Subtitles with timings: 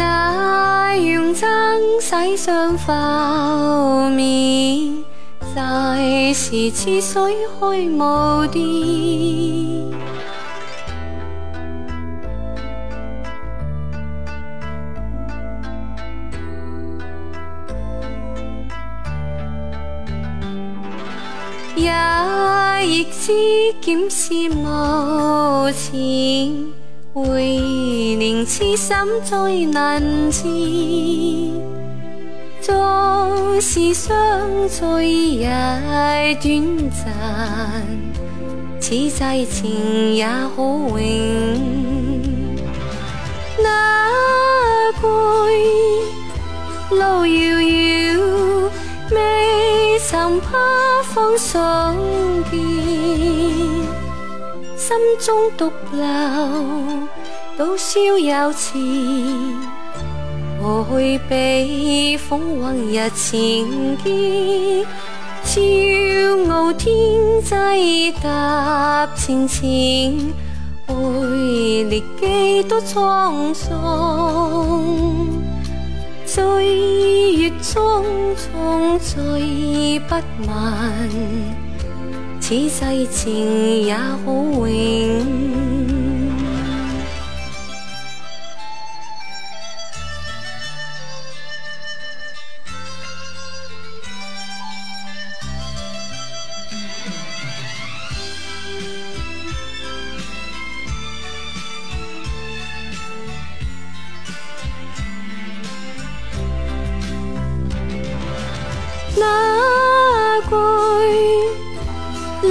[0.00, 2.90] 明灯洗上浮
[4.10, 5.04] 面，
[5.54, 8.60] 在时似水开无边。
[21.76, 21.92] 也
[22.86, 23.32] 亦知
[23.80, 26.72] 剑是无情，
[27.14, 29.98] 会令痴心再难
[30.30, 30.42] 治。
[32.60, 34.12] 纵是相
[34.68, 35.06] 聚
[35.38, 35.48] 也
[36.42, 37.08] 短暂，
[38.78, 41.00] 此际情也可永。
[43.62, 45.02] 那归
[46.90, 48.20] 路遥遥，
[49.12, 50.58] 未曾怕
[51.04, 51.96] 方相
[52.50, 52.60] 见，
[54.76, 56.04] 心中独留
[57.60, 58.80] 到逍遥前。
[60.62, 64.86] 何去比风往日情见？
[65.44, 66.90] 骄傲天
[67.42, 70.32] 际踏前程，
[70.86, 70.94] 爱
[71.90, 74.82] 历几多沧桑。
[76.24, 78.02] 岁月匆
[78.36, 80.14] 匆追不
[80.46, 81.06] 慢，
[82.40, 85.39] 此世情也好永。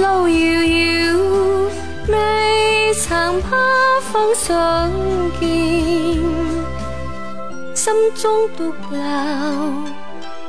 [0.00, 1.18] 路遥遥，
[2.08, 3.50] 未曾怕
[4.10, 4.90] 风霜
[5.38, 5.48] 见，
[7.74, 8.98] 心中独留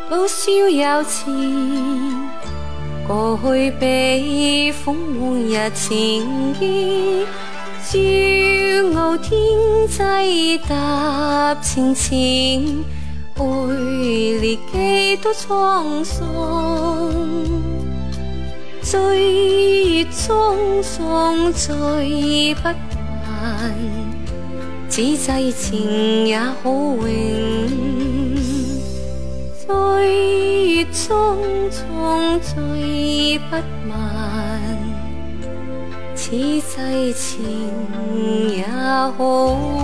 [0.09, 1.33] 到逍遥前。
[3.05, 7.27] 过去被风往日情见，
[7.89, 9.29] 骄傲天
[9.89, 12.85] 际踏前程。
[13.35, 13.43] 爱
[14.39, 16.23] 历几多沧桑，
[18.81, 19.23] 岁
[19.85, 23.71] 月匆匆追不还，
[24.89, 27.07] 此际情也好永。
[29.55, 29.67] 岁
[30.75, 31.37] 月匆
[31.69, 33.55] 匆追不
[33.87, 33.91] 还，
[36.15, 37.45] 此际情
[38.49, 38.65] 也
[39.17, 39.80] 好。